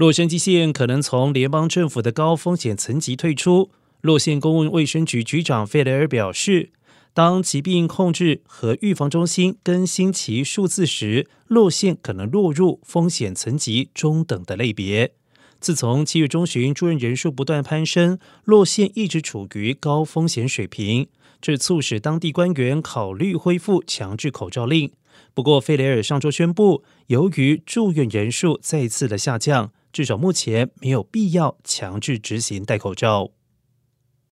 [0.00, 3.70] 洛杉矶县可能从联邦政府的高风险层级退出。
[4.00, 6.70] 洛县公共卫生局局长费雷尔表示，
[7.12, 15.12] 当疾病控制和预防中心更新其数字时，洛县可能落入风险层级中等的类别。
[15.60, 21.08] 自从七月中旬住院人数不断攀升，洛县一直处于高风险水平，
[21.42, 24.90] 这促使当地官员考虑恢复强制口罩令。
[25.34, 33.30] 不过，费雷尔上周宣布，由于住院人数再次的下降，至少目前没有必要强制执行戴口罩。